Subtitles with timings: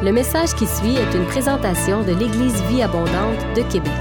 [0.00, 3.92] Le message qui suit est une présentation de l'Église Vie Abondante de Québec.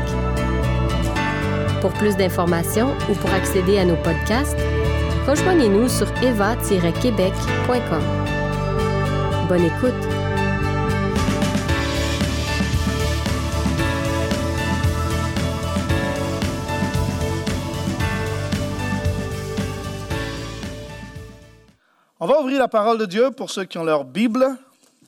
[1.82, 4.60] Pour plus d'informations ou pour accéder à nos podcasts,
[5.26, 8.04] rejoignez-nous sur eva-québec.com.
[9.50, 9.94] Bonne écoute!
[22.20, 24.58] On va ouvrir la parole de Dieu pour ceux qui ont leur Bible.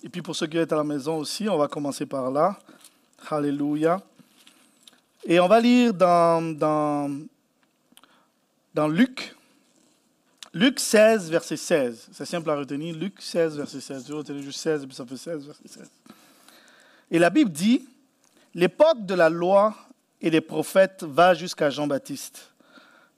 [0.03, 2.57] Et puis pour ceux qui sont à la maison aussi, on va commencer par là.
[3.29, 4.01] Alléluia.
[5.25, 6.41] Et on va lire dans,
[8.73, 9.35] dans, Luc.
[10.53, 12.09] Luc 16, verset 16.
[12.13, 12.95] C'est simple à retenir.
[12.95, 14.05] Luc 16, verset 16.
[14.05, 15.91] Tu retenir juste 16 et puis ça fait 16, verset 16.
[17.11, 17.85] Et la Bible dit,
[18.55, 19.75] l'époque de la loi
[20.21, 22.51] et des prophètes va jusqu'à Jean-Baptiste.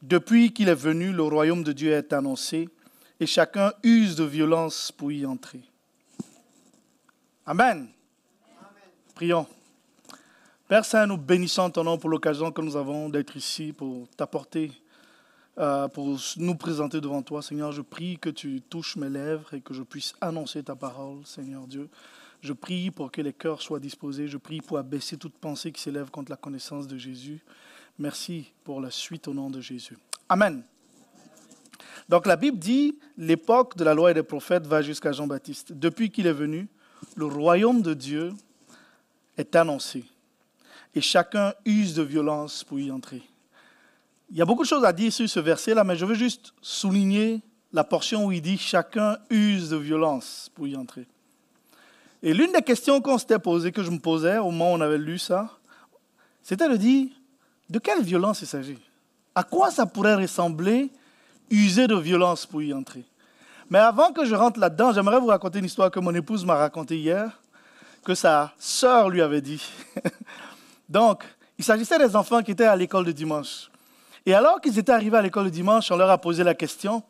[0.02, 2.68] Depuis qu'il est venu, le royaume de Dieu est annoncé
[3.20, 5.62] et chacun use de violence pour y entrer.
[7.44, 7.88] Amen.
[9.16, 9.48] Prions.
[10.68, 14.72] Père Saint, nous bénissons ton nom pour l'occasion que nous avons d'être ici, pour t'apporter,
[15.58, 17.42] euh, pour nous présenter devant toi.
[17.42, 21.26] Seigneur, je prie que tu touches mes lèvres et que je puisse annoncer ta parole,
[21.26, 21.90] Seigneur Dieu.
[22.42, 24.28] Je prie pour que les cœurs soient disposés.
[24.28, 27.44] Je prie pour abaisser toute pensée qui s'élève contre la connaissance de Jésus.
[27.98, 29.98] Merci pour la suite au nom de Jésus.
[30.30, 30.64] Amen.
[32.08, 35.74] Donc la Bible dit, l'époque de la loi et des prophètes va jusqu'à Jean-Baptiste.
[35.74, 36.68] Depuis qu'il est venu,
[37.16, 38.34] le royaume de Dieu
[39.38, 40.04] est annoncé.
[40.94, 43.22] Et chacun use de violence pour y entrer.
[44.30, 46.54] Il y a beaucoup de choses à dire sur ce verset-là, mais je veux juste
[46.62, 47.42] souligner
[47.74, 51.06] la portion où il dit chacun use de violence pour y entrer.
[52.24, 54.82] Et l'une des questions qu'on s'était posées, que je me posais au moment où on
[54.82, 55.50] avait lu ça,
[56.44, 57.08] c'était de dire
[57.70, 58.78] de quelle violence il s'agit?
[59.34, 60.90] À quoi ça pourrait ressembler
[61.50, 63.06] user de violence pour y entrer?
[63.72, 66.56] Mais avant que je rentre là-dedans, j'aimerais vous raconter une histoire que mon épouse m'a
[66.56, 67.40] racontée hier,
[68.04, 69.64] que sa sœur lui avait dit.
[70.90, 71.24] Donc,
[71.58, 73.72] il s'agissait des enfants qui étaient à l'école de dimanche.
[74.26, 77.02] Et alors qu'ils étaient arrivés à l'école de dimanche, on leur a posé la question.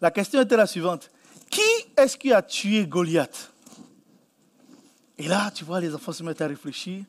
[0.00, 1.08] La question était la suivante.
[1.48, 1.60] Qui
[1.96, 3.52] est-ce qui a tué Goliath?
[5.18, 7.04] Et là, tu vois, les enfants se mettent à réfléchir.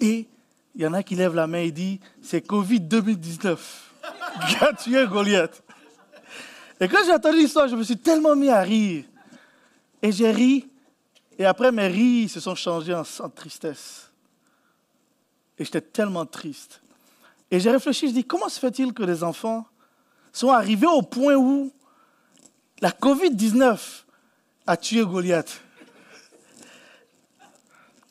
[0.00, 0.26] Et
[0.74, 3.92] il y en a qui lèvent la main et dit, c'est Covid 2019
[4.48, 5.62] qui a tué Goliath.
[6.80, 9.04] Et quand j'ai entendu l'histoire, je me suis tellement mis à rire.
[10.00, 10.68] Et j'ai ri.
[11.38, 14.10] Et après, mes rires se sont changés en, en tristesse.
[15.58, 16.80] Et j'étais tellement triste.
[17.50, 19.66] Et j'ai réfléchi, je dis, comment se fait-il que les enfants
[20.32, 21.72] sont arrivés au point où
[22.80, 23.78] la COVID-19
[24.66, 25.62] a tué Goliath?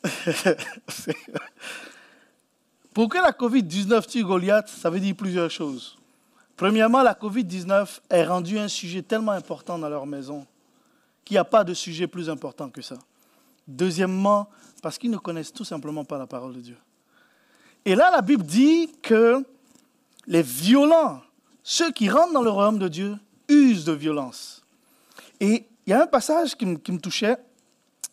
[2.92, 5.97] Pour que la COVID-19 tue Goliath, ça veut dire plusieurs choses.
[6.58, 10.44] Premièrement, la COVID-19 est rendue un sujet tellement important dans leur maison
[11.24, 12.96] qu'il n'y a pas de sujet plus important que ça.
[13.68, 14.48] Deuxièmement,
[14.82, 16.76] parce qu'ils ne connaissent tout simplement pas la parole de Dieu.
[17.84, 19.46] Et là, la Bible dit que
[20.26, 21.22] les violents,
[21.62, 23.16] ceux qui rentrent dans le royaume de Dieu,
[23.48, 24.64] usent de violence.
[25.38, 27.36] Et il y a un passage qui me, qui me touchait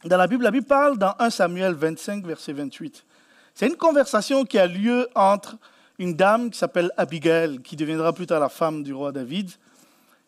[0.04, 0.44] dans la Bible.
[0.44, 3.06] La Bible parle dans 1 Samuel 25, verset 28.
[3.56, 5.58] C'est une conversation qui a lieu entre
[6.00, 9.52] une dame qui s'appelle Abigail, qui deviendra plus tard la femme du roi David,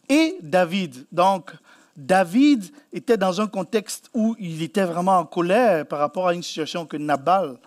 [0.10, 1.06] et David.
[1.12, 1.52] Donc,
[1.96, 6.44] David était dans un contexte où il était vraiment en colère par rapport à une
[6.44, 7.58] situation que Nabal,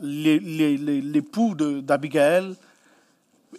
[0.00, 2.54] l'époux d'Abigail,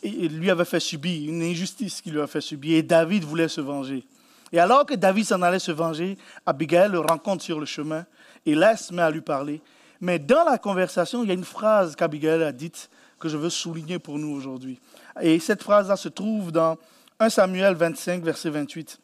[0.04, 3.62] lui avait fait subir, une injustice qu'il lui a fait subir, et David voulait se
[3.62, 4.06] venger.
[4.52, 8.06] Et alors que David s'en allait se venger, Abigail le rencontre sur le chemin
[8.46, 9.62] et laisse met à lui parler.
[10.00, 12.90] Mais dans la conversation, il y a une phrase qu'Abigail a dite
[13.20, 14.80] que je veux souligner pour nous aujourd'hui.
[15.22, 16.78] Et cette phrase-là se trouve dans
[17.20, 19.00] 1 Samuel 25, verset 28.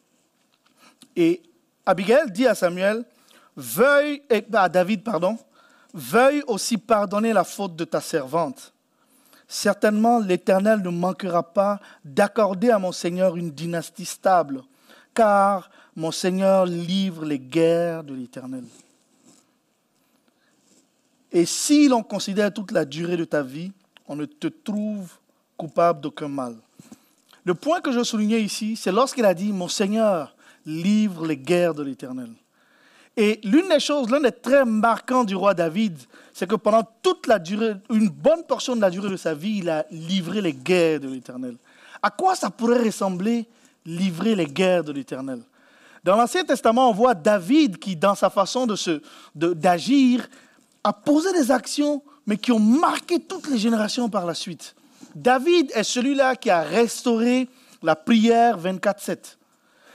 [1.15, 1.41] Et
[1.85, 3.03] Abigail dit à Samuel,
[3.55, 4.21] veuille,
[4.53, 5.37] à David, pardon,
[5.93, 8.73] veuille aussi pardonner la faute de ta servante.
[9.47, 14.63] Certainement, l'Éternel ne manquera pas d'accorder à mon Seigneur une dynastie stable,
[15.13, 18.63] car mon Seigneur livre les guerres de l'Éternel.
[21.31, 23.71] Et si l'on considère toute la durée de ta vie,
[24.07, 25.11] on ne te trouve
[25.57, 26.55] coupable d'aucun mal.
[27.45, 30.35] Le point que je soulignais ici, c'est lorsqu'il a dit, mon Seigneur
[30.65, 32.29] livre les guerres de l'Éternel.
[33.15, 35.97] Et l'une des choses, l'un des traits marquants du roi David,
[36.33, 39.59] c'est que pendant toute la durée, une bonne portion de la durée de sa vie,
[39.59, 41.55] il a livré les guerres de l'Éternel.
[42.01, 43.45] À quoi ça pourrait ressembler
[43.85, 45.41] livrer les guerres de l'Éternel?
[46.03, 50.27] Dans l'Ancien Testament, on voit David qui, dans sa façon de, d'agir,
[50.83, 54.75] a posé des actions, mais qui ont marqué toutes les générations par la suite.
[55.15, 57.49] David est celui-là qui a restauré
[57.81, 59.37] la prière 24-7.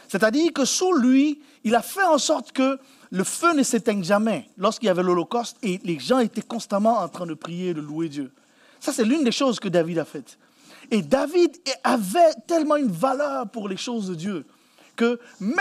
[0.08, 2.78] C'est-à-dire que sous lui, il a fait en sorte que
[3.10, 7.08] le feu ne s'éteigne jamais lorsqu'il y avait l'Holocauste et les gens étaient constamment en
[7.08, 8.32] train de prier de louer Dieu.
[8.80, 10.38] Ça, c'est l'une des choses que David a faites.
[10.90, 14.46] Et David avait tellement une valeur pour les choses de Dieu
[14.96, 15.54] que même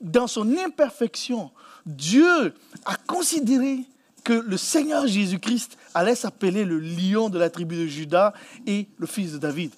[0.00, 1.50] dans son imperfection,
[1.86, 2.54] Dieu
[2.84, 3.80] a considéré
[4.24, 8.32] que le Seigneur Jésus-Christ allait s'appeler le lion de la tribu de Judas
[8.66, 9.72] et le fils de David.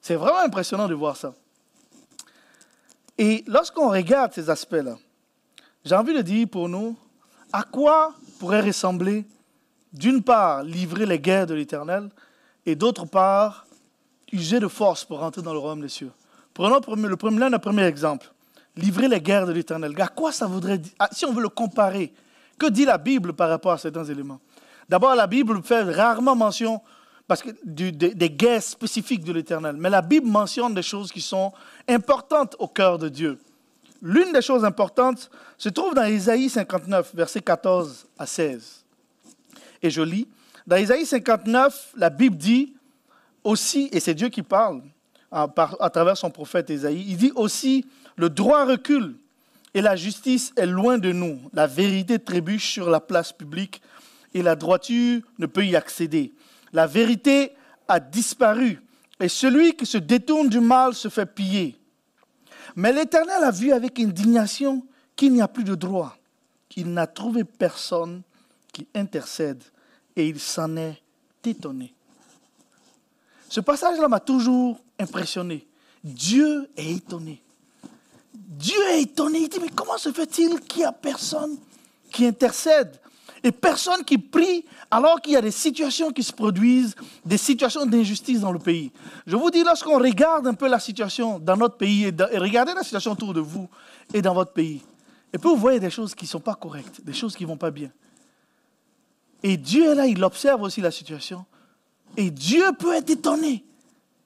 [0.00, 1.34] C'est vraiment impressionnant de voir ça.
[3.18, 4.96] Et lorsqu'on regarde ces aspects-là,
[5.84, 6.96] j'ai envie de dire pour nous,
[7.52, 9.26] à quoi pourrait ressembler,
[9.92, 12.08] d'une part, livrer les guerres de l'Éternel,
[12.64, 13.66] et d'autre part,
[14.32, 16.12] user de force pour rentrer dans le royaume des cieux.
[16.54, 18.32] Prenons le premier, premier exemple,
[18.76, 19.94] livrer les guerres de l'Éternel.
[20.00, 22.12] À quoi ça voudrait dire, ah, si on veut le comparer,
[22.60, 24.38] que dit la Bible par rapport à certains éléments?
[24.88, 26.80] D'abord, la Bible fait rarement mention
[27.26, 31.52] parce que des guerres spécifiques de l'Éternel, mais la Bible mentionne des choses qui sont
[31.88, 33.38] importantes au cœur de Dieu.
[34.02, 38.84] L'une des choses importantes se trouve dans Isaïe 59, versets 14 à 16.
[39.80, 40.26] Et je lis,
[40.66, 42.74] dans Isaïe 59, la Bible dit
[43.44, 44.82] aussi, et c'est Dieu qui parle
[45.30, 45.46] à,
[45.78, 47.86] à travers son prophète Isaïe, il dit aussi,
[48.16, 49.14] le droit recule
[49.74, 51.40] et la justice est loin de nous.
[51.52, 53.80] La vérité trébuche sur la place publique
[54.34, 56.32] et la droiture ne peut y accéder.
[56.72, 57.52] La vérité
[57.88, 58.82] a disparu
[59.20, 61.76] et celui qui se détourne du mal se fait piller.
[62.76, 64.86] Mais l'Éternel a vu avec indignation
[65.16, 66.16] qu'il n'y a plus de droit,
[66.68, 68.22] qu'il n'a trouvé personne
[68.72, 69.62] qui intercède,
[70.16, 71.02] et il s'en est
[71.44, 71.92] étonné.
[73.48, 75.66] Ce passage-là m'a toujours impressionné.
[76.04, 77.42] Dieu est étonné.
[78.50, 79.42] Dieu est étonné.
[79.42, 81.56] Il dit, mais comment se fait-il qu'il n'y a personne
[82.10, 83.00] qui intercède
[83.44, 87.86] et personne qui prie alors qu'il y a des situations qui se produisent, des situations
[87.86, 88.90] d'injustice dans le pays?
[89.24, 92.82] Je vous dis, lorsqu'on regarde un peu la situation dans notre pays et, regardez la
[92.82, 93.68] situation autour de vous
[94.12, 94.82] et dans votre pays,
[95.32, 97.48] et puis vous voyez des choses qui ne sont pas correctes, des choses qui ne
[97.48, 97.92] vont pas bien.
[99.44, 101.46] Et Dieu est là, il observe aussi la situation.
[102.16, 103.64] Et Dieu peut être étonné.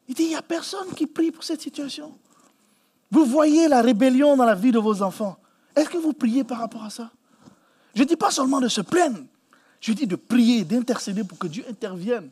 [0.09, 2.15] Il dit, il n'y a personne qui prie pour cette situation.
[3.15, 5.37] Vous voyez la rébellion dans la vie de vos enfants.
[5.77, 7.13] Est-ce que vous priez par rapport à ça?
[7.95, 9.21] Je ne dis pas seulement de se plaindre,
[9.81, 12.29] je dis de prier, d'intercéder pour que Dieu intervienne.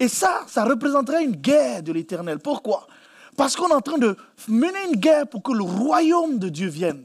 [0.00, 2.40] Et ça, ça représenterait une guerre de l'éternel.
[2.40, 2.88] Pourquoi?
[3.36, 4.16] Parce qu'on est en train de
[4.48, 7.04] mener une guerre pour que le royaume de Dieu vienne.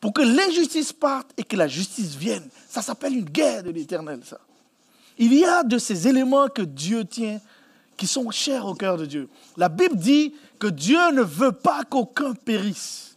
[0.00, 2.48] Pour que l'injustice parte et que la justice vienne.
[2.68, 4.38] Ça s'appelle une guerre de l'éternel, ça.
[5.18, 7.40] Il y a de ces éléments que Dieu tient
[7.96, 9.28] qui sont chers au cœur de Dieu.
[9.56, 13.16] La Bible dit que Dieu ne veut pas qu'aucun périsse.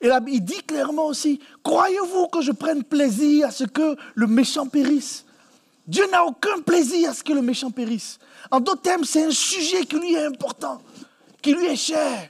[0.00, 4.66] Et il dit clairement aussi, croyez-vous que je prenne plaisir à ce que le méchant
[4.66, 5.24] périsse?
[5.86, 8.18] Dieu n'a aucun plaisir à ce que le méchant périsse.
[8.50, 10.82] En d'autres termes, c'est un sujet qui lui est important,
[11.40, 12.28] qui lui est cher,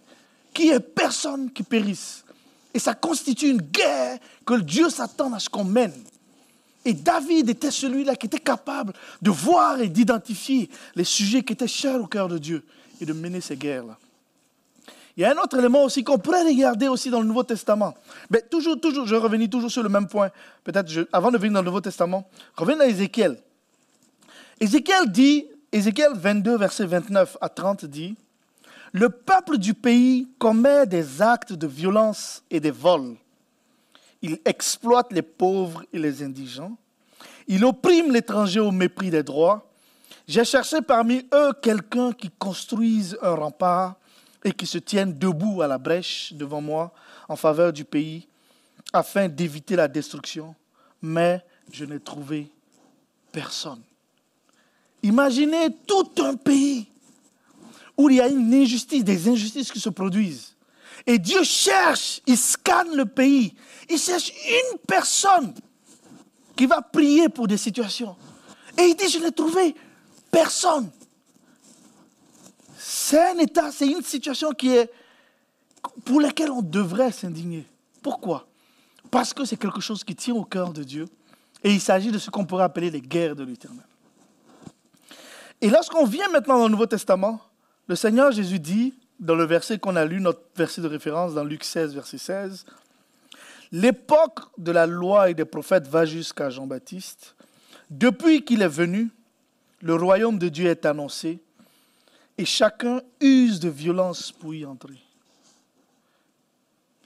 [0.52, 2.24] qui est personne qui périsse.
[2.72, 5.94] Et ça constitue une guerre que Dieu s'attend à ce qu'on mène.
[6.86, 11.66] Et David était celui-là qui était capable de voir et d'identifier les sujets qui étaient
[11.66, 12.64] chers au cœur de Dieu
[13.00, 13.98] et de mener ces guerres-là.
[15.16, 17.92] Il y a un autre élément aussi qu'on pourrait regarder aussi dans le Nouveau Testament.
[18.30, 20.30] Mais toujours, toujours, je reviens toujours sur le même point.
[20.62, 23.36] Peut-être avant de venir dans le Nouveau Testament, revenons à Ézéchiel.
[24.60, 28.14] Ézéchiel dit, Ézéchiel 22, verset 29 à 30 dit,
[28.92, 33.16] Le peuple du pays commet des actes de violence et des vols.
[34.22, 36.76] Il exploite les pauvres et les indigents.
[37.46, 39.70] Il opprime l'étranger au mépris des droits.
[40.26, 43.94] J'ai cherché parmi eux quelqu'un qui construise un rempart
[44.42, 46.92] et qui se tiennent debout à la brèche devant moi
[47.28, 48.26] en faveur du pays,
[48.92, 50.54] afin d'éviter la destruction.
[51.02, 52.50] Mais je n'ai trouvé
[53.30, 53.82] personne.
[55.02, 56.88] Imaginez tout un pays
[57.96, 60.55] où il y a une injustice, des injustices qui se produisent.
[61.06, 63.54] Et Dieu cherche, il scanne le pays,
[63.88, 65.54] il cherche une personne
[66.56, 68.16] qui va prier pour des situations.
[68.76, 69.74] Et il dit, je n'ai trouvé
[70.30, 70.90] personne.
[72.76, 74.90] C'est un état, c'est une situation qui est
[76.04, 77.64] pour laquelle on devrait s'indigner.
[78.02, 78.46] Pourquoi?
[79.10, 81.06] Parce que c'est quelque chose qui tient au cœur de Dieu.
[81.62, 83.84] Et il s'agit de ce qu'on pourrait appeler les guerres de l'éternel.
[85.60, 87.40] Et lorsqu'on vient maintenant dans le Nouveau Testament,
[87.86, 91.44] le Seigneur Jésus dit, dans le verset qu'on a lu, notre verset de référence dans
[91.44, 92.66] Luc 16, verset 16,
[93.72, 97.34] L'époque de la loi et des prophètes va jusqu'à Jean-Baptiste.
[97.90, 99.10] Depuis qu'il est venu,
[99.82, 101.40] le royaume de Dieu est annoncé
[102.38, 104.98] et chacun use de violence pour y entrer.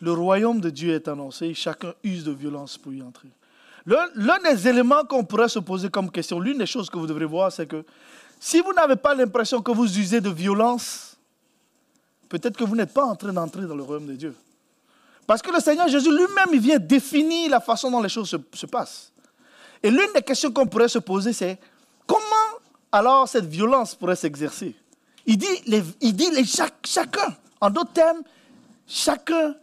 [0.00, 3.28] Le royaume de Dieu est annoncé et chacun use de violence pour y entrer.
[3.86, 7.24] L'un des éléments qu'on pourrait se poser comme question, l'une des choses que vous devrez
[7.24, 7.84] voir, c'est que
[8.38, 11.09] si vous n'avez pas l'impression que vous usez de violence,
[12.30, 14.34] peut-être que vous n'êtes pas en train d'entrer dans le royaume de Dieu.
[15.26, 18.66] Parce que le Seigneur Jésus lui-même, il vient définir la façon dont les choses se,
[18.66, 19.12] passent.
[19.82, 21.58] Et l'une des questions qu'on pourrait se poser, c'est
[22.06, 22.24] comment
[22.90, 24.74] alors cette violence pourrait s'exercer?
[25.26, 25.46] Il dit,
[26.00, 28.22] il dit chacun, en d'autres termes,
[28.86, 29.54] chacun,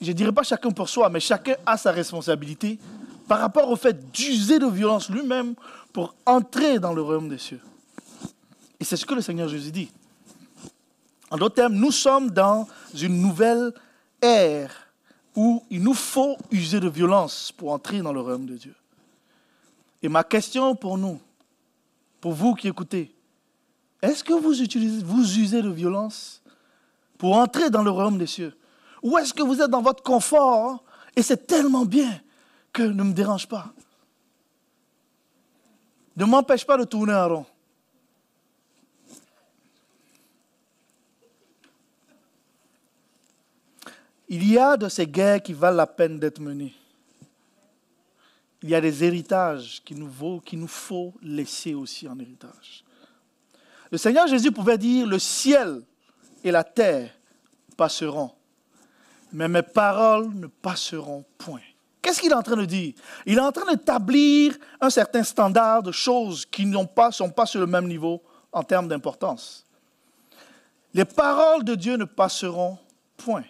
[0.00, 2.78] je ne dirais pas chacun pour soi, mais chacun a sa responsabilité
[3.26, 5.54] par rapport au fait d'user de violence lui-même
[5.92, 7.60] pour entrer dans le royaume des cieux.
[8.78, 9.90] Et c'est ce que le Seigneur Jésus dit.
[11.30, 13.72] En d'autres termes, nous sommes dans une nouvelle
[14.22, 14.86] ère
[15.34, 18.74] où il nous faut user de violence pour entrer dans le royaume de Dieu.
[20.02, 21.20] Et ma question pour nous,
[22.20, 23.14] pour vous qui écoutez,
[24.02, 26.42] est-ce que vous, utilisez, vous usez de violence
[27.18, 28.56] pour entrer dans le royaume des cieux?
[29.02, 32.20] Ou est-ce que vous êtes dans votre confort et c'est tellement bien
[32.72, 33.72] que ne me dérange pas?
[36.16, 37.46] Ne m'empêche pas de tourner en rond.
[44.28, 46.74] Il y a de ces guerres qui valent la peine d'être menées.
[48.62, 50.10] Il y a des héritages qu'il nous,
[50.52, 52.84] nous faut laisser aussi en héritage.
[53.90, 55.82] Le Seigneur Jésus pouvait dire, le ciel
[56.42, 57.10] et la terre
[57.76, 58.32] passeront,
[59.32, 61.60] mais mes paroles ne passeront point.
[62.02, 62.94] Qu'est-ce qu'il est en train de dire?
[63.26, 67.46] Il est en train d'établir un certain standard de choses qui ne pas, sont pas
[67.46, 69.64] sur le même niveau en termes d'importance.
[70.94, 72.78] Les paroles de Dieu ne passeront
[73.16, 73.44] point.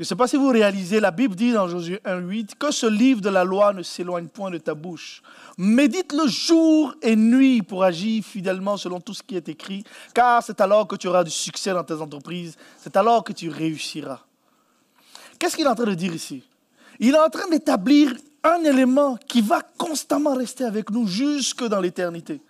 [0.00, 2.86] Je ne sais pas si vous réalisez, la Bible dit dans Josué 1.8 que ce
[2.86, 5.20] livre de la loi ne s'éloigne point de ta bouche.
[5.58, 10.42] Médite le jour et nuit pour agir fidèlement selon tout ce qui est écrit, car
[10.42, 14.20] c'est alors que tu auras du succès dans tes entreprises, c'est alors que tu réussiras.
[15.38, 16.44] Qu'est-ce qu'il est en train de dire ici?
[16.98, 21.80] Il est en train d'établir un élément qui va constamment rester avec nous jusque dans
[21.82, 22.40] l'éternité.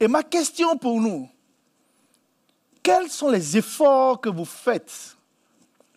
[0.00, 1.28] Et ma question pour nous,
[2.82, 5.15] quels sont les efforts que vous faites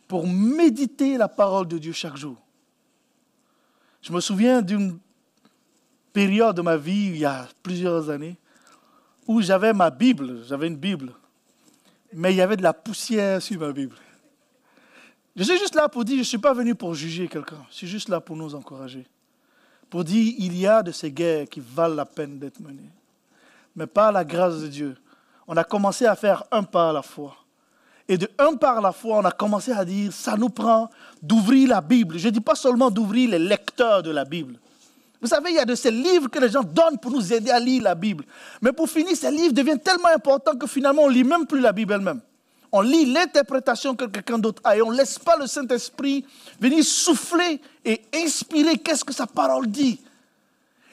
[0.10, 2.36] pour méditer la parole de Dieu chaque jour.
[4.02, 4.98] Je me souviens d'une
[6.12, 8.36] période de ma vie, il y a plusieurs années,
[9.28, 11.14] où j'avais ma Bible, j'avais une Bible,
[12.12, 13.96] mais il y avait de la poussière sur ma Bible.
[15.36, 17.76] Je suis juste là pour dire, je ne suis pas venu pour juger quelqu'un, je
[17.76, 19.06] suis juste là pour nous encourager.
[19.92, 22.90] Pour dire, il y a de ces guerres qui valent la peine d'être menées.
[23.76, 24.98] Mais par la grâce de Dieu,
[25.48, 27.38] on a commencé à faire un pas à la fois.
[28.10, 30.90] Et de un par la fois, on a commencé à dire, ça nous prend
[31.22, 32.18] d'ouvrir la Bible.
[32.18, 34.56] Je ne dis pas seulement d'ouvrir les lecteurs de la Bible.
[35.22, 37.52] Vous savez, il y a de ces livres que les gens donnent pour nous aider
[37.52, 38.26] à lire la Bible.
[38.62, 41.60] Mais pour finir, ces livres deviennent tellement importants que finalement, on ne lit même plus
[41.60, 42.20] la Bible elle-même.
[42.72, 46.26] On lit l'interprétation que quelqu'un d'autre a et on ne laisse pas le Saint-Esprit
[46.60, 50.00] venir souffler et inspirer qu'est-ce que sa parole dit.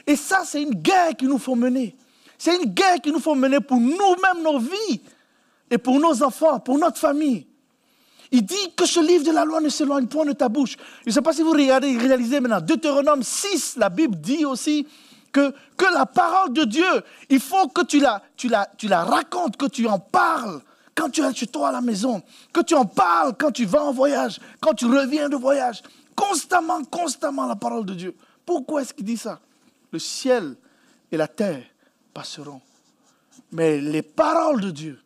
[0.06, 1.96] Et ça, c'est une guerre qu'il nous faut mener.
[2.36, 5.00] C'est une guerre qu'il nous faut mener pour nous-mêmes, nos vies
[5.70, 7.46] et pour nos enfants, pour notre famille.
[8.30, 10.76] Il dit que ce livre de la loi ne s'éloigne point de ta bouche.
[11.04, 14.86] Je ne sais pas si vous regardez, réalisez maintenant, Deutéronome 6, la Bible dit aussi
[15.32, 19.04] que, que la parole de Dieu, il faut que tu la, tu, la, tu la
[19.04, 20.60] racontes, que tu en parles
[20.94, 23.84] quand tu es chez toi à la maison, que tu en parles quand tu vas
[23.84, 25.82] en voyage, quand tu reviens de voyage.
[26.16, 28.16] Constamment, constamment la parole de Dieu.
[28.44, 29.38] Pourquoi est-ce qu'il dit ça?
[29.92, 30.56] Le ciel
[31.12, 31.62] et la terre
[32.14, 32.62] passeront.
[33.52, 34.98] Mais les paroles de Dieu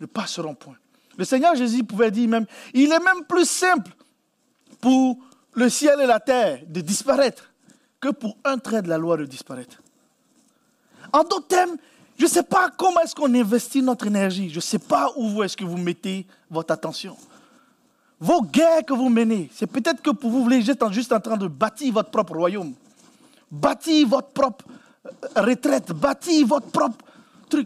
[0.00, 0.76] ne passeront point.
[1.16, 3.90] Le Seigneur Jésus pouvait dire même, il est même plus simple
[4.80, 5.18] pour
[5.54, 7.52] le ciel et la terre de disparaître
[8.00, 9.82] que pour un trait de la loi de disparaître.
[11.12, 11.76] En d'autres termes,
[12.16, 14.50] je ne sais pas comment est-ce qu'on investit notre énergie.
[14.50, 17.16] Je ne sais pas où est-ce que vous mettez votre attention.
[18.18, 21.38] Vos guerres que vous menez, c'est peut-être que pour vous, vous êtes juste en train
[21.38, 22.74] de bâtir votre propre royaume,
[23.50, 24.66] bâtir votre propre
[25.06, 27.02] euh, retraite, bâtir votre propre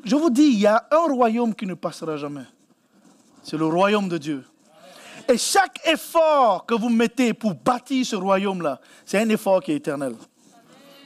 [0.04, 2.44] je vous dis, il y a un royaume qui ne passera jamais.
[3.42, 4.44] C'est le royaume de Dieu.
[5.28, 9.76] Et chaque effort que vous mettez pour bâtir ce royaume-là, c'est un effort qui est
[9.76, 10.14] éternel,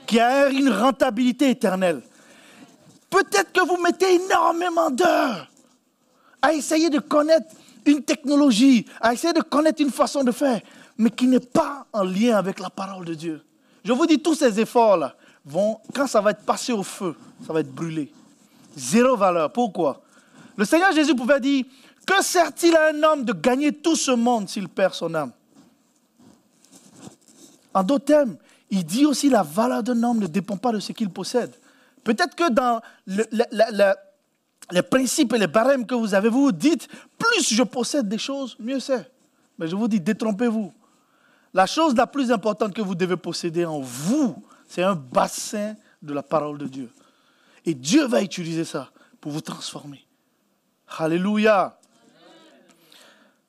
[0.07, 2.03] qui a une rentabilité éternelle.
[3.11, 5.49] Peut-être que vous mettez énormément d'heures
[6.43, 7.55] à essayer de connaître
[7.87, 10.61] une technologie, à essayer de connaître une façon de faire,
[10.97, 13.43] mais qui n'est pas en lien avec la parole de Dieu.
[13.85, 17.15] Je vous dis, tous ces efforts-là vont, quand ça va être passé au feu,
[17.47, 18.13] ça va être brûlé.
[18.79, 19.53] Zéro valeur.
[19.53, 20.01] Pourquoi?
[20.57, 21.65] Le Seigneur Jésus pouvait dire,
[22.07, 25.33] que sert-il à un homme de gagner tout ce monde s'il perd son âme?
[27.75, 28.37] En d'autres termes,
[28.71, 31.55] il dit aussi la valeur d'un homme ne dépend pas de ce qu'il possède.
[32.03, 32.81] Peut-être que dans
[34.71, 38.19] les principes et les barèmes que vous avez, vous vous dites, plus je possède des
[38.19, 39.11] choses, mieux c'est.
[39.59, 40.73] Mais je vous dis, détrompez-vous.
[41.53, 44.37] La chose la plus importante que vous devez posséder en vous,
[44.69, 46.91] c'est un bassin de la parole de Dieu.
[47.65, 50.05] Et Dieu va utiliser ça pour vous transformer.
[50.99, 51.79] Alléluia.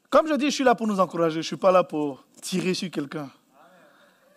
[0.09, 1.35] Comme je dis, je suis là pour nous encourager.
[1.35, 3.29] Je ne suis pas là pour tirer sur quelqu'un.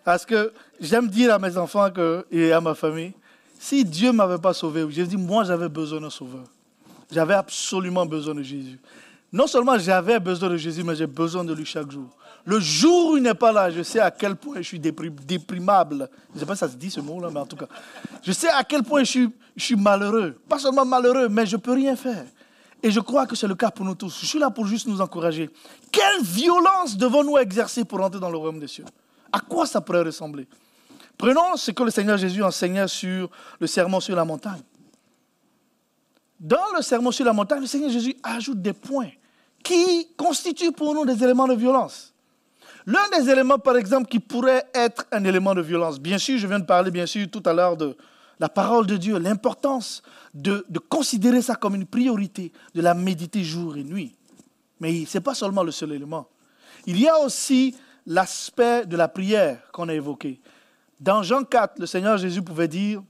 [0.05, 3.13] Parce que j'aime dire à mes enfants que, et à ma famille,
[3.59, 6.45] si Dieu ne m'avait pas sauvé, je dis, moi j'avais besoin d'un sauveur.
[7.11, 8.81] J'avais absolument besoin de Jésus.
[9.33, 12.09] Non seulement j'avais besoin de Jésus, mais j'ai besoin de lui chaque jour.
[12.45, 16.09] Le jour où il n'est pas là, je sais à quel point je suis déprimable.
[16.31, 17.69] Je ne sais pas si ça se dit ce mot-là, mais en tout cas,
[18.23, 20.41] je sais à quel point je suis, malheureux.
[20.49, 22.25] Pas seulement malheureux, mais je ne peux rien faire.
[22.83, 24.19] Et je crois que c'est le cas pour nous tous.
[24.21, 25.51] Je suis là pour juste nous encourager.
[25.93, 28.85] Quelle violence devons-nous exercer pour entrer dans le royaume des cieux?
[29.31, 30.49] À quoi ça pourrait ressembler?
[31.17, 33.31] Prenons ce que le Seigneur Jésus enseignait sur
[33.61, 34.63] le serment sur la montagne.
[36.41, 39.11] Dans le serment sur la montagne, le Seigneur Jésus ajoute des points
[39.63, 42.12] qui constituent pour nous des éléments de violence.
[42.87, 46.47] L'un des éléments, par exemple, qui pourrait être un élément de violence, bien sûr, je
[46.47, 47.97] viens de parler, bien sûr, tout à l'heure de
[48.41, 50.03] la parole de Dieu, l'importance
[50.35, 54.17] de, considérer ça comme une priorité, de la méditer jour et nuit.
[54.81, 56.27] Mais ce n'est pas seulement le seul élément.
[56.87, 60.41] Il y a aussi l'aspect de la prière qu'on a évoqué.
[60.99, 63.03] Dans Jean 4, le Seigneur Jésus pouvait dire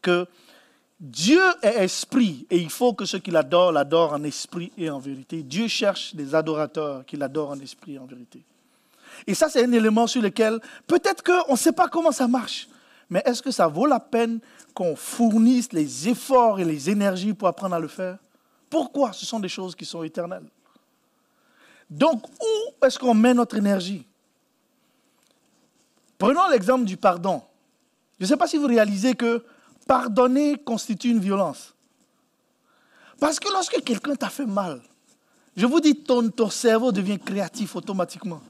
[0.00, 0.26] que
[0.98, 4.98] Dieu est esprit et il faut que ceux qui l'adorent l'adorent en esprit et en
[4.98, 5.42] vérité.
[5.42, 8.42] Dieu cherche des adorateurs qui l'adorent en esprit et en vérité.
[9.26, 12.68] Et ça, c'est un élément sur lequel peut-être qu'on ne sait pas comment ça marche,
[13.08, 14.40] mais est-ce que ça vaut la peine
[14.74, 18.18] qu'on fournisse les efforts et les énergies pour apprendre à le faire?
[18.68, 20.46] Pourquoi Ce sont des choses qui sont éternelles?
[21.88, 24.04] Donc, où est-ce qu'on met notre énergie?
[26.18, 27.42] Prenons l'exemple du pardon.
[28.18, 29.44] Je ne sais pas si vous réalisez que
[29.86, 31.74] pardonner constitue une violence.
[33.20, 34.82] Parce que lorsque quelqu'un t'a fait mal,
[35.56, 38.40] je vous dis, ton, ton cerveau devient créatif automatiquement.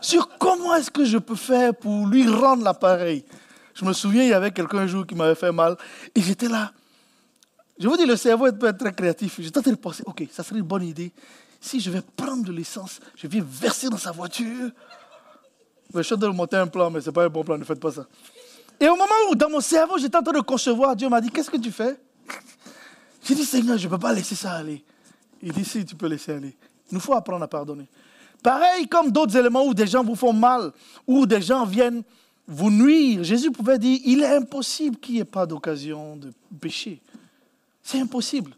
[0.00, 3.24] Sur comment est-ce que je peux faire pour lui rendre l'appareil?
[3.74, 5.76] Je me souviens, il y avait quelqu'un un jour qui m'avait fait mal.
[6.14, 6.72] Et j'étais là.
[7.78, 9.36] Je vous dis, le cerveau peut être très créatif.
[9.38, 11.12] J'étais en train de penser, OK, ça serait une bonne idée.
[11.60, 14.70] Si je vais prendre de l'essence, je vais verser dans sa voiture.
[15.94, 17.56] je suis en train de monter un plan, mais ce n'est pas un bon plan,
[17.56, 18.06] ne faites pas ça.
[18.80, 21.30] Et au moment où, dans mon cerveau, j'étais en train de concevoir, Dieu m'a dit,
[21.30, 21.98] qu'est-ce que tu fais?
[23.22, 24.84] J'ai dit, Seigneur, je ne peux pas laisser ça aller.
[25.42, 26.56] Il dit, si, tu peux laisser aller.
[26.90, 27.88] Il nous faut apprendre à pardonner.
[28.42, 30.72] Pareil comme d'autres éléments où des gens vous font mal,
[31.06, 32.02] où des gens viennent
[32.46, 33.24] vous nuire.
[33.24, 37.00] Jésus pouvait dire, il est impossible qu'il n'y ait pas d'occasion de pécher.
[37.82, 38.54] C'est impossible.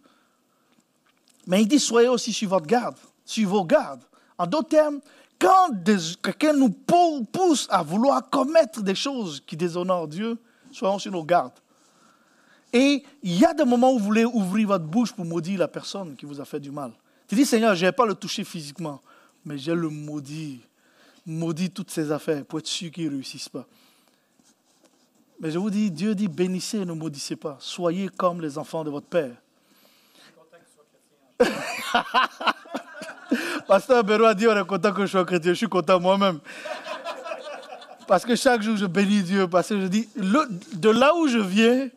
[1.47, 4.03] Mais il dit, soyez aussi sur votre garde, sur vos gardes.
[4.39, 5.01] En d'autres termes,
[5.39, 5.71] quand
[6.23, 10.39] quelqu'un nous pousse à vouloir commettre des choses qui déshonorent Dieu,
[10.71, 11.59] soyons sur nos gardes.
[12.73, 15.69] Et il y a des moments où vous voulez ouvrir votre bouche pour maudire la
[15.69, 16.93] personne qui vous a fait du mal.
[17.27, 19.01] Tu dis, Seigneur, je n'ai pas le toucher physiquement,
[19.45, 20.61] mais j'ai le maudit.
[21.27, 23.67] Maudit toutes ses affaires pour être sûr qu'il ne réussisse pas.
[25.41, 27.57] Mais je vous dis, Dieu dit, bénissez et ne maudissez pas.
[27.61, 29.35] Soyez comme les enfants de votre Père.
[33.67, 35.53] Pasteur a dit, on est content que je sois chrétien.
[35.53, 36.41] Je suis content moi-même.
[38.07, 39.49] Parce que chaque jour, je bénis Dieu.
[39.49, 41.89] Parce que je dis, de là où je viens,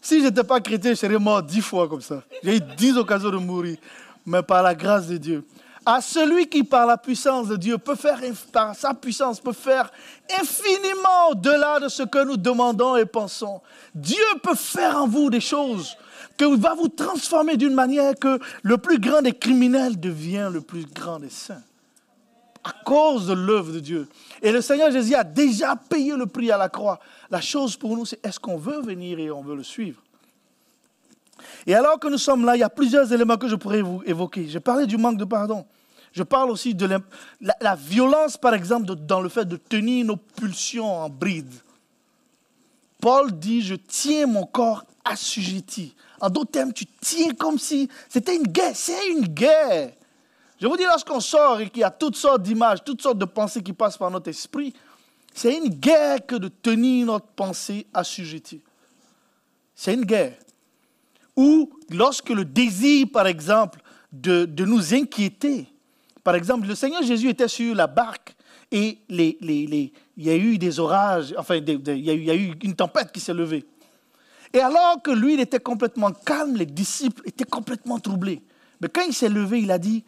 [0.00, 2.22] si je n'étais pas chrétien, je serais mort dix fois comme ça.
[2.42, 3.76] J'ai eu dix occasions de mourir.
[4.24, 5.44] Mais par la grâce de Dieu,
[5.86, 8.20] à celui qui, par la puissance de Dieu, peut faire,
[8.52, 9.92] par sa puissance, peut faire
[10.38, 13.60] infiniment au-delà de ce que nous demandons et pensons.
[13.94, 15.96] Dieu peut faire en vous des choses
[16.36, 20.84] que va vous transformer d'une manière que le plus grand des criminels devient le plus
[20.86, 21.62] grand des saints.
[22.64, 24.08] À cause de l'œuvre de Dieu.
[24.42, 26.98] Et le Seigneur Jésus a déjà payé le prix à la croix.
[27.30, 30.02] La chose pour nous, c'est est-ce qu'on veut venir et on veut le suivre?
[31.64, 34.02] Et alors que nous sommes là, il y a plusieurs éléments que je pourrais vous
[34.04, 34.48] évoquer.
[34.48, 35.64] J'ai parlé du manque de pardon.
[36.16, 36.88] Je parle aussi de
[37.60, 41.52] la, violence, par exemple, dans le fait de tenir nos pulsions en bride.
[43.02, 45.94] Paul dit, je tiens mon corps assujetti.
[46.18, 48.74] En d'autres termes, tu tiens comme si c'était une guerre.
[48.74, 49.92] C'est une guerre.
[50.58, 53.26] Je vous dis, lorsqu'on sort et qu'il y a toutes sortes d'images, toutes sortes de
[53.26, 54.72] pensées qui passent par notre esprit,
[55.34, 58.62] c'est une guerre que de tenir notre pensée assujettie.
[59.74, 60.38] C'est une guerre.
[61.36, 65.68] Ou lorsque le désir, par exemple, de, de nous inquiéter,
[66.26, 68.34] par exemple, le Seigneur Jésus était sur la barque
[68.72, 73.20] et il y a eu des orages, enfin, il, y a eu, une tempête qui
[73.20, 73.64] s'est levée.
[74.52, 78.42] Et alors que lui, il était complètement calme, les disciples étaient complètement troublés.
[78.80, 80.04] Mais quand il s'est levé, il a dit,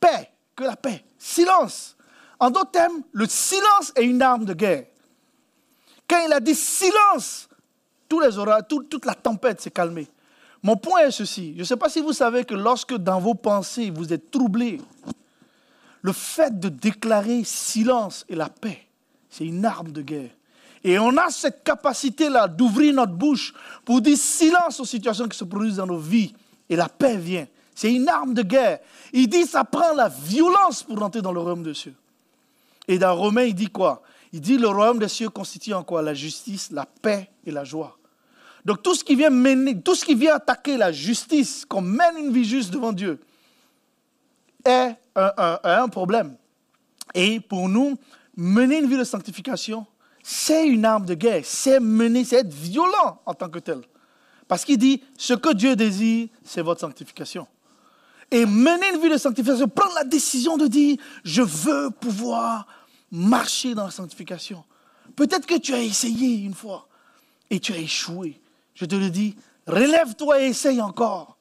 [0.00, 1.96] paix, que la paix, silence.
[2.40, 4.86] En d'autres termes, le silence est une arme de guerre.
[6.10, 7.48] Quand il a dit silence,
[8.10, 10.08] les orages, toute la tempête s'est calmée.
[10.64, 11.52] Mon point est ceci.
[11.54, 14.80] Je ne sais pas si vous savez que lorsque dans vos pensées vous êtes troublés,
[16.04, 18.86] le fait de déclarer silence et la paix,
[19.30, 20.32] c'est une arme de guerre.
[20.84, 23.54] Et on a cette capacité-là d'ouvrir notre bouche
[23.86, 26.34] pour dire silence aux situations qui se produisent dans nos vies.
[26.68, 27.46] Et la paix vient.
[27.74, 28.80] C'est une arme de guerre.
[29.14, 31.94] Il dit, ça prend la violence pour entrer dans le royaume des cieux.
[32.86, 34.02] Et dans Romain, il dit quoi?
[34.30, 36.02] Il dit, le royaume des cieux constitue en quoi?
[36.02, 37.96] La justice, la paix et la joie.
[38.62, 42.18] Donc tout ce qui vient mener, tout ce qui vient attaquer la justice, qu'on mène
[42.18, 43.18] une vie juste devant Dieu,
[44.64, 46.36] est un, problème.
[47.14, 47.96] Et pour nous,
[48.36, 49.86] mener une vie de sanctification,
[50.22, 51.42] c'est une arme de guerre.
[51.44, 53.80] C'est mener, c'est être violent en tant que tel.
[54.48, 57.46] Parce qu'il dit, ce que Dieu désire, c'est votre sanctification.
[58.30, 62.66] Et mener une vie de sanctification, prendre la décision de dire, je veux pouvoir
[63.10, 64.64] marcher dans la sanctification.
[65.14, 66.88] Peut-être que tu as essayé une fois
[67.50, 68.40] et tu as échoué.
[68.74, 71.33] Je te le dis, relève-toi et essaye encore.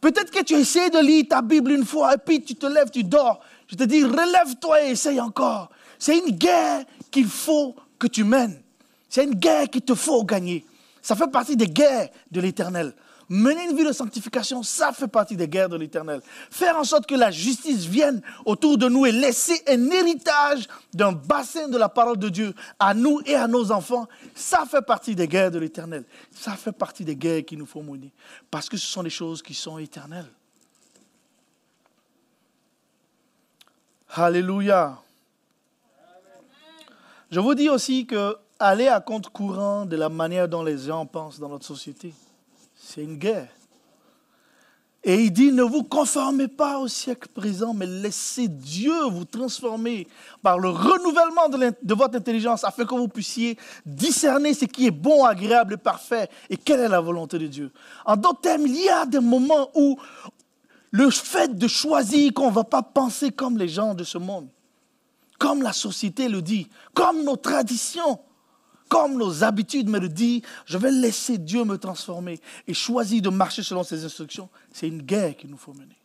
[0.00, 2.90] Peut-être que tu essaies de lire ta Bible une fois et puis tu te lèves,
[2.90, 3.40] tu dors.
[3.68, 5.70] Je te dis, relève-toi et essaye encore.
[5.98, 8.60] C'est une guerre qu'il faut que tu mènes.
[9.08, 10.64] C'est une guerre qu'il te faut gagner.
[11.02, 12.94] Ça fait partie des guerres de l'éternel.
[13.32, 16.20] Mener une vie de sanctification, ça fait partie des guerres de l'éternel.
[16.50, 21.12] Faire en sorte que la justice vienne autour de nous et laisser un héritage d'un
[21.12, 25.14] bassin de la parole de Dieu à nous et à nos enfants, ça fait partie
[25.14, 26.02] des guerres de l'éternel.
[26.32, 28.10] Ça fait partie des guerres qu'il nous faut mener.
[28.50, 30.26] Parce que ce sont des choses qui sont éternelles.
[34.08, 34.98] Alléluia.
[37.30, 41.06] Je vous dis aussi que aller à compte courant de la manière dont les gens
[41.06, 42.12] pensent dans notre société,
[42.90, 43.48] c'est une guerre.
[45.02, 50.06] Et il dit, ne vous conformez pas au siècle présent, mais laissez Dieu vous transformer
[50.42, 55.24] par le renouvellement de, votre intelligence afin que vous puissiez discerner ce qui est bon,
[55.24, 57.72] agréable et parfait et quelle est la volonté de Dieu.
[58.04, 59.98] En d'autres termes, il y a des moments où
[60.90, 64.48] le fait de choisir qu'on ne va pas penser comme les gens de ce monde,
[65.38, 68.18] comme la société le dit, comme nos traditions,
[68.90, 73.28] comme nos habitudes me le disent, je vais laisser Dieu me transformer et choisir de
[73.28, 74.48] marcher selon ses instructions.
[74.72, 75.96] C'est une guerre qu'il nous faut mener.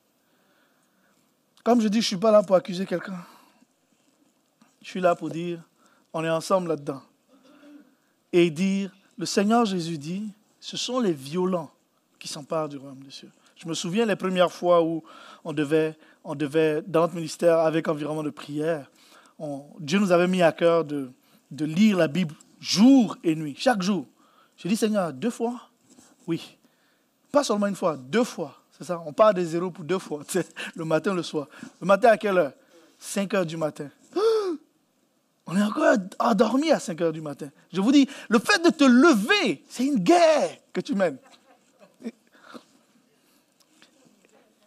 [1.64, 3.26] Comme je dis, je ne suis pas là pour accuser quelqu'un.
[4.84, 5.60] Je suis là pour dire,
[6.14, 7.02] on est ensemble là-dedans.
[8.32, 11.72] Et dire, le Seigneur Jésus dit, ce sont les violents
[12.20, 13.32] qui s'emparent du royaume des cieux.
[13.56, 15.04] Je me souviens les premières fois où
[15.44, 18.92] on devait, on devait dans notre ministère, avec environnement de prière,
[19.80, 21.10] Dieu nous avait mis à cœur de,
[21.50, 24.08] de lire la Bible jour et nuit, chaque jour.
[24.58, 25.70] J'ai dit, Seigneur, deux fois?
[26.28, 26.58] Oui.
[27.32, 28.56] Pas seulement une fois, deux fois.
[28.78, 30.22] C'est ça On part des zéros pour deux fois.
[30.76, 31.48] Le matin, le soir.
[31.80, 32.54] Le matin à quelle heure?
[32.98, 33.90] 5 heures du matin.
[35.46, 37.50] On est encore endormi à 5 heures du matin.
[37.72, 41.18] Je vous dis, le fait de te lever, c'est une guerre que tu mènes.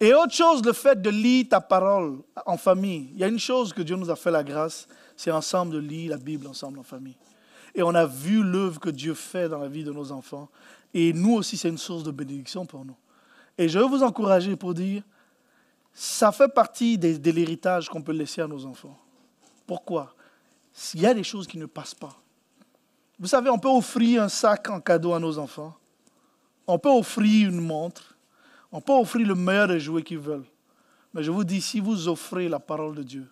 [0.01, 3.11] Et autre chose, le fait de lire ta parole en famille.
[3.15, 5.79] Il y a une chose que Dieu nous a fait la grâce, c'est ensemble de
[5.79, 7.17] lire la Bible ensemble en famille.
[7.75, 10.49] Et on a vu l'œuvre que Dieu fait dans la vie de nos enfants.
[10.95, 12.97] Et nous aussi, c'est une source de bénédiction pour nous.
[13.57, 15.03] Et je veux vous encourager pour dire,
[15.93, 18.97] ça fait partie de, l'héritage qu'on peut laisser à nos enfants.
[19.67, 20.15] Pourquoi?
[20.73, 22.17] S'il y a des choses qui ne passent pas.
[23.19, 25.77] Vous savez, on peut offrir un sac en cadeau à nos enfants.
[26.69, 28.17] On peut offrir une montre.
[28.71, 30.47] On peut offrir le meilleur des jouets qu'ils veulent.
[31.13, 33.27] Mais je vous dis, si vous offrez la parole de Dieu,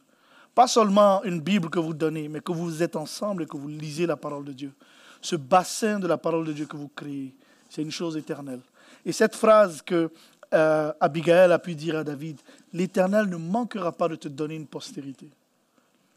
[0.57, 3.69] pas seulement une Bible que vous donnez, mais que vous êtes ensemble et que vous
[3.69, 4.73] lisez la parole de Dieu.
[5.21, 7.35] Ce bassin de la parole de Dieu que vous créez,
[7.69, 8.63] c'est une chose éternelle.
[9.05, 10.11] Et cette phrase que
[10.55, 12.41] euh, Abigail a pu dire à David,
[12.73, 15.29] l'Éternel ne manquera pas de te donner une postérité.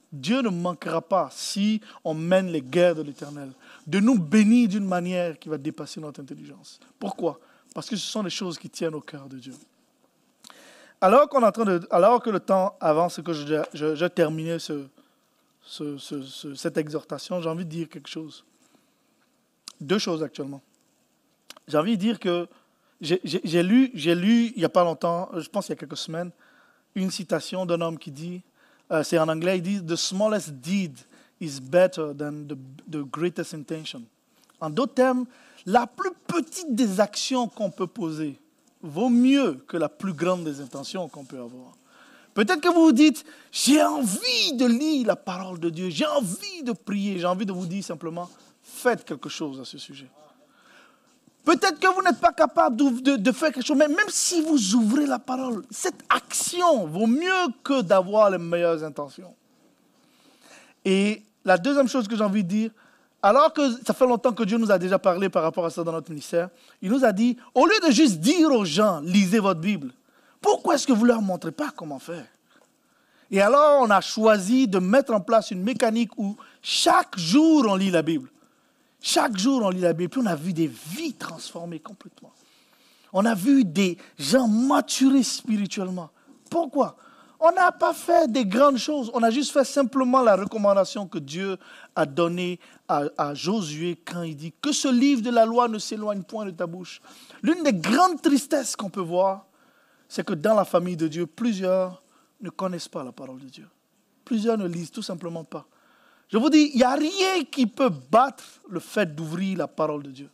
[0.10, 3.52] Dieu ne manquera pas, si on mène les guerres de l'Éternel,
[3.86, 6.80] de nous bénir d'une manière qui va dépasser notre intelligence.
[6.98, 7.42] Pourquoi?
[7.76, 9.54] Parce que ce sont les choses qui tiennent au cœur de Dieu.
[11.02, 14.58] Alors, est en train de, alors que le temps avance et que je, je, terminais
[16.56, 18.44] cette exhortation, j'ai envie de dire quelque chose.
[19.80, 20.62] Deux choses actuellement.
[21.68, 22.48] J'ai envie de dire que
[23.00, 26.32] j'ai lu, lu il n'y a pas longtemps, je pense il y a quelques semaines,
[26.96, 28.42] une citation d'un homme qui dit,
[28.92, 30.98] euh, c'est en anglais, il dit The smallest deed
[31.40, 32.58] is better than the,
[32.92, 34.02] the greatest intention.
[34.60, 35.26] En d'autres termes,
[35.66, 38.38] la plus petite des actions qu'on peut poser
[38.82, 41.74] vaut mieux que la plus grande des intentions qu'on peut avoir.
[42.34, 46.64] Peut-être que vous vous dites, j'ai envie de lire la parole de Dieu, j'ai envie
[46.64, 48.30] de prier, j'ai envie de vous dire simplement,
[48.64, 50.08] faites quelque chose à ce sujet.
[51.44, 55.06] Peut-être que vous n'êtes pas capable de, faire quelque chose, mais même si vous ouvrez
[55.06, 59.34] la parole, cette action vaut mieux que d'avoir les meilleures intentions.
[60.86, 62.72] Et la deuxième chose que j'ai envie de dire,
[63.22, 65.84] alors que ça fait longtemps que Dieu nous a déjà parlé par rapport à ça
[65.84, 66.50] dans notre ministère,
[66.82, 69.92] il nous a dit, au lieu de juste dire aux gens, lisez votre Bible,
[70.42, 72.26] pourquoi est-ce que vous ne leur montrez pas comment faire?
[73.32, 77.76] Et alors, on a choisi de mettre en place une mécanique où chaque jour, on
[77.76, 78.30] lit la Bible.
[79.02, 80.10] Chaque jour, on lit la Bible.
[80.10, 82.32] Puis on a vu des vies transformées complètement.
[83.14, 86.10] On a vu des gens maturer spirituellement.
[86.50, 86.98] Pourquoi?
[87.40, 89.10] On n'a pas fait des grandes choses.
[89.14, 91.58] On a juste fait simplement la recommandation que Dieu
[91.96, 96.24] a donnée à, Josué quand il dit que ce livre de la loi ne s'éloigne
[96.24, 97.02] point de ta bouche.
[97.42, 99.46] L'une des grandes tristesses qu'on peut voir,
[100.10, 102.02] c'est que dans la famille de Dieu, plusieurs
[102.42, 103.68] ne connaissent pas la parole de Dieu.
[104.26, 105.66] Plusieurs ne lisent tout simplement pas.
[106.28, 110.04] Je vous dis, il n'y a rien qui peut battre le fait d'ouvrir la parole
[110.04, 110.30] de Dieu.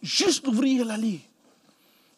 [0.00, 1.20] Juste d'ouvrir la lire.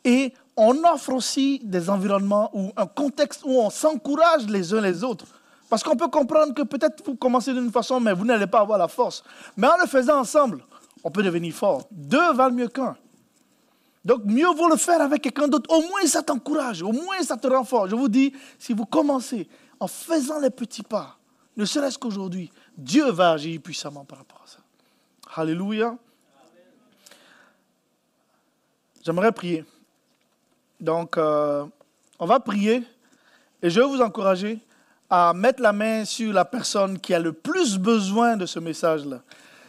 [0.05, 5.05] Et on offre aussi des environnements ou un contexte où on s'encourage les uns les
[5.05, 5.27] autres.
[5.71, 8.77] Parce qu'on peut comprendre que peut-être vous commencez d'une façon, mais vous n'allez pas avoir
[8.77, 9.23] la force.
[9.57, 10.65] Mais en le faisant ensemble,
[11.05, 11.87] on peut devenir fort.
[11.93, 12.97] Deux valent mieux qu'un.
[14.05, 15.73] Donc, mieux vaut le faire avec quelqu'un d'autre.
[15.73, 16.83] Au moins, ça t'encourage.
[16.83, 17.91] Au moins, ça te renforce.
[17.91, 21.19] Je vous dis, si vous commencez en faisant les petits pas,
[21.57, 24.59] ne serait-ce qu'aujourd'hui, Dieu va agir puissamment par rapport à ça.
[25.37, 25.97] Alléluia.
[29.05, 29.65] J'aimerais prier.
[30.81, 31.65] Donc, euh,
[32.19, 32.83] on va prier
[33.63, 34.59] et je vais vous encourager
[35.11, 39.21] à mettre la main sur la personne qui a le plus besoin de ce message-là.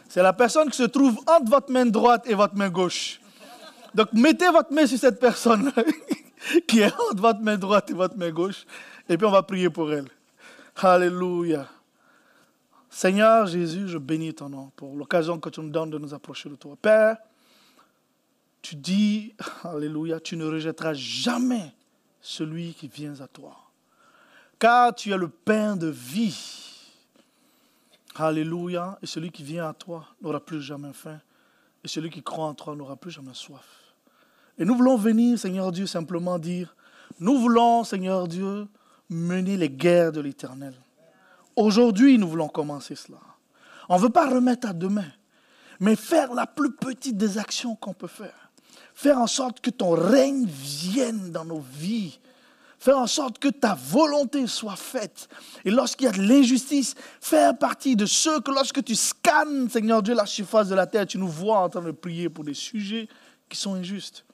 [0.08, 3.20] C'est la personne qui se trouve entre votre main droite et votre main gauche.
[3.94, 5.72] Donc, mettez votre main sur cette personne
[6.66, 8.66] qui est entre votre main droite et votre main gauche,
[9.08, 10.06] et puis on va prier pour elle.
[10.76, 11.66] Alléluia.
[12.88, 16.48] Seigneur Jésus, je bénis ton nom pour l'occasion que tu nous donnes de nous approcher
[16.48, 16.76] de toi.
[16.80, 17.18] Père,
[18.62, 21.74] tu dis, Alléluia, tu ne rejetteras jamais
[22.20, 23.56] celui qui vient à toi.
[24.58, 26.68] Car tu es le pain de vie.
[28.14, 28.98] Alléluia.
[29.02, 31.18] Et celui qui vient à toi n'aura plus jamais faim.
[31.82, 33.94] Et celui qui croit en toi n'aura plus jamais soif.
[34.58, 36.76] Et nous voulons venir, Seigneur Dieu, simplement dire,
[37.18, 38.68] nous voulons, Seigneur Dieu,
[39.08, 40.74] mener les guerres de l'éternel.
[41.56, 43.18] Aujourd'hui, nous voulons commencer cela.
[43.88, 45.10] On ne veut pas remettre à demain,
[45.80, 48.49] mais faire la plus petite des actions qu'on peut faire.
[49.00, 52.18] Faire en sorte que ton règne vienne dans nos vies.
[52.78, 55.26] Faire en sorte que ta volonté soit faite.
[55.64, 60.02] Et lorsqu'il y a de l'injustice, faire partie de ceux que lorsque tu scannes, Seigneur
[60.02, 62.52] Dieu, la surface de la terre, tu nous vois en train de prier pour des
[62.52, 63.08] sujets
[63.48, 64.26] qui sont injustes.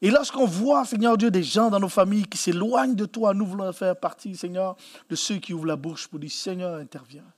[0.00, 3.44] Et lorsqu'on voit, Seigneur Dieu, des gens dans nos familles qui s'éloignent de toi, nous
[3.44, 4.76] voulons faire partie, Seigneur,
[5.10, 7.30] de ceux qui ouvrent la bouche pour dire, Seigneur, interviens.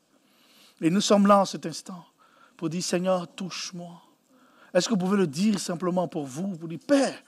[0.80, 2.04] Et nous sommes là en cet instant
[2.56, 4.00] pour dire, Seigneur, touche-moi.
[4.76, 7.18] Est-ce que vous pouvez le dire simplement pour vous, pour dire, Père,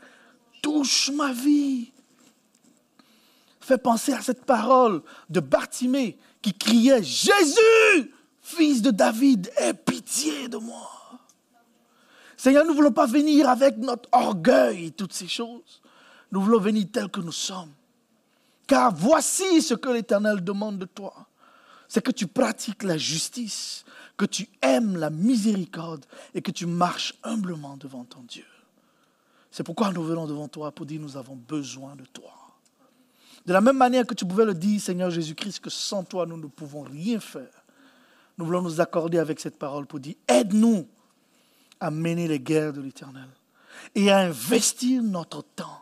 [0.61, 1.91] touche ma vie.
[3.59, 10.49] Fais penser à cette parole de Bartimée qui criait, Jésus, fils de David, aie pitié
[10.49, 10.91] de moi.
[12.37, 15.81] Seigneur, nous ne voulons pas venir avec notre orgueil et toutes ces choses.
[16.31, 17.73] Nous voulons venir tels que nous sommes.
[18.67, 21.15] Car voici ce que l'Éternel demande de toi.
[21.89, 23.87] C'est que tu pratiques la justice,
[24.19, 26.05] que tu aimes la miséricorde
[26.35, 28.45] et que tu marches humblement devant ton Dieu.
[29.51, 32.35] C'est pourquoi nous venons devant toi pour dire nous avons besoin de toi.
[33.47, 36.37] De la même manière que tu pouvais le dire, Seigneur Jésus-Christ, que sans toi nous
[36.37, 37.65] ne pouvons rien faire.
[38.37, 40.87] Nous voulons nous accorder avec cette parole pour dire aide-nous
[41.81, 43.29] à mener les guerres de l'Éternel
[43.95, 45.81] et à investir notre temps,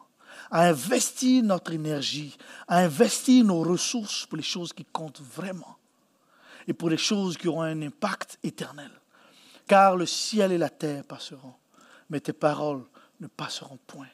[0.50, 2.36] à investir notre énergie,
[2.68, 5.76] à investir nos ressources pour les choses qui comptent vraiment
[6.66, 8.90] et pour les choses qui auront un impact éternel.
[9.66, 11.54] Car le ciel et la terre passeront,
[12.10, 12.84] mais tes paroles
[13.20, 14.08] ne passeront point.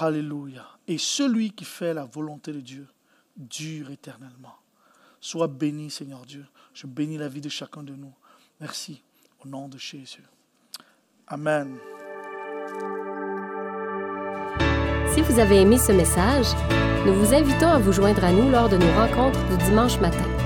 [0.00, 0.66] Alléluia.
[0.86, 2.88] Et celui qui fait la volonté de Dieu
[3.36, 4.56] dure éternellement.
[5.20, 6.46] Sois béni, Seigneur Dieu.
[6.74, 8.12] Je bénis la vie de chacun de nous.
[8.60, 9.02] Merci.
[9.44, 10.22] Au nom de Jésus.
[11.28, 11.78] Amen.
[15.12, 16.46] Si vous avez aimé ce message,
[17.06, 20.45] nous vous invitons à vous joindre à nous lors de nos rencontres du dimanche matin.